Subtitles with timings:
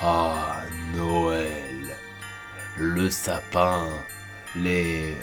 [0.00, 0.62] Ah,
[0.94, 1.96] Noël.
[2.76, 3.88] Le sapin,
[4.56, 5.14] les.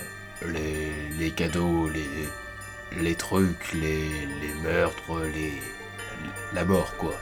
[0.46, 0.92] les.
[1.18, 2.10] les cadeaux, les.
[3.02, 4.10] les trucs, les.
[4.42, 5.62] les meurtres, les.
[6.54, 7.16] la mort, quoi.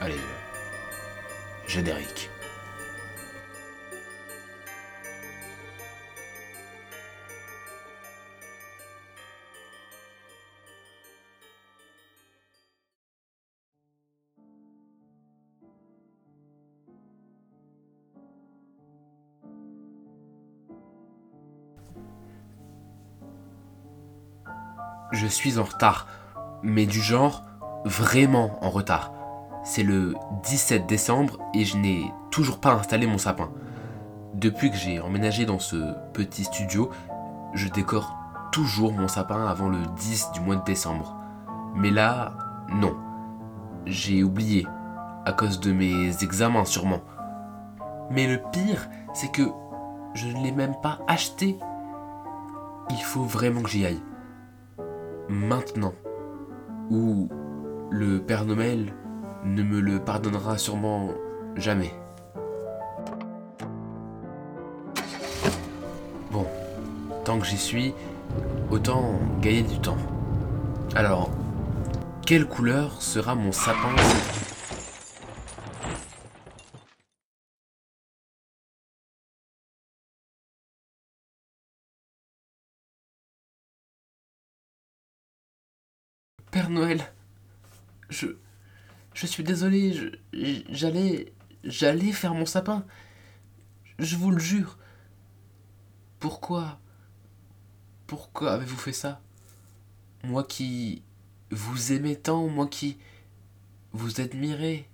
[0.00, 0.14] Allez.
[0.14, 2.30] euh, Générique.
[25.20, 26.06] Je suis en retard,
[26.62, 27.42] mais du genre
[27.84, 29.10] vraiment en retard.
[29.64, 30.14] C'est le
[30.44, 33.50] 17 décembre et je n'ai toujours pas installé mon sapin.
[34.34, 36.90] Depuis que j'ai emménagé dans ce petit studio,
[37.52, 38.14] je décore
[38.52, 41.16] toujours mon sapin avant le 10 du mois de décembre.
[41.74, 42.34] Mais là,
[42.72, 42.96] non.
[43.86, 44.68] J'ai oublié,
[45.24, 47.00] à cause de mes examens sûrement.
[48.12, 49.50] Mais le pire, c'est que
[50.14, 51.58] je ne l'ai même pas acheté.
[52.90, 54.00] Il faut vraiment que j'y aille
[55.28, 55.94] maintenant,
[56.90, 57.28] ou
[57.90, 58.92] le Père Noël
[59.44, 61.10] ne me le pardonnera sûrement
[61.56, 61.92] jamais.
[66.30, 66.46] Bon,
[67.24, 67.94] tant que j'y suis,
[68.70, 69.96] autant gagner du temps.
[70.94, 71.30] Alors,
[72.26, 73.94] quelle couleur sera mon sapin
[86.58, 87.12] Père Noël,
[88.10, 88.26] je.
[89.14, 90.10] Je suis désolé,
[90.70, 91.32] j'allais.
[91.62, 92.84] J'allais faire mon sapin.
[94.00, 94.76] Je vous le jure.
[96.18, 96.80] Pourquoi
[98.08, 99.20] Pourquoi avez-vous fait ça?
[100.24, 101.04] Moi qui.
[101.52, 102.98] Vous aimais tant, moi qui.
[103.92, 104.90] Vous admirez.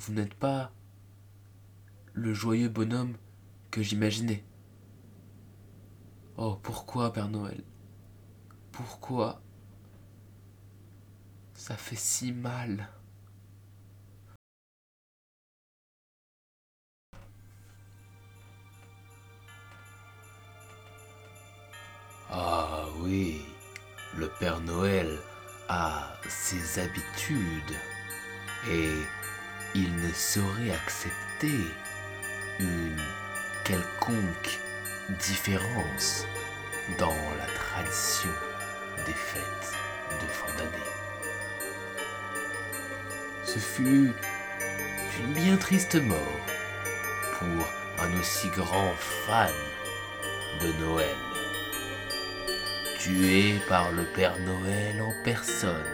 [0.00, 0.70] Vous n'êtes pas.
[2.12, 3.16] le joyeux bonhomme
[3.70, 4.44] que j'imaginais.
[6.36, 7.64] Oh, pourquoi, Père Noël?
[8.70, 9.40] Pourquoi
[11.62, 12.88] ça fait si mal.
[22.28, 23.46] Ah oui,
[24.16, 25.20] le Père Noël
[25.68, 27.76] a ses habitudes
[28.68, 28.90] et
[29.76, 31.60] il ne saurait accepter
[32.58, 33.00] une
[33.64, 34.58] quelconque
[35.20, 36.26] différence
[36.98, 38.32] dans la tradition
[39.06, 39.76] des fêtes
[40.20, 40.91] de fin d'année.
[43.52, 44.12] Ce fut
[45.20, 46.40] une bien triste mort
[47.38, 47.68] pour
[48.02, 48.94] un aussi grand
[49.26, 49.52] fan
[50.62, 51.16] de Noël
[52.98, 55.84] tué par le Père Noël en personne.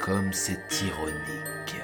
[0.00, 1.76] Comme c'est ironique.